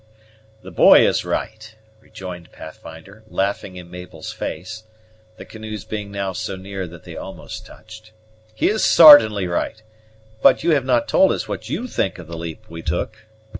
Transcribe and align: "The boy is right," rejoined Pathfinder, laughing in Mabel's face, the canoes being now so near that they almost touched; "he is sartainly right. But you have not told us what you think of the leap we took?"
"The 0.63 0.71
boy 0.71 1.07
is 1.07 1.23
right," 1.23 1.75
rejoined 1.99 2.51
Pathfinder, 2.51 3.21
laughing 3.27 3.75
in 3.75 3.91
Mabel's 3.91 4.33
face, 4.33 4.85
the 5.37 5.45
canoes 5.45 5.83
being 5.85 6.09
now 6.11 6.33
so 6.33 6.55
near 6.55 6.87
that 6.87 7.03
they 7.03 7.15
almost 7.15 7.67
touched; 7.67 8.11
"he 8.55 8.67
is 8.67 8.83
sartainly 8.83 9.45
right. 9.45 9.83
But 10.41 10.63
you 10.63 10.71
have 10.71 10.85
not 10.85 11.07
told 11.07 11.31
us 11.31 11.47
what 11.47 11.69
you 11.69 11.85
think 11.85 12.17
of 12.17 12.25
the 12.25 12.35
leap 12.35 12.65
we 12.67 12.81
took?" 12.81 13.27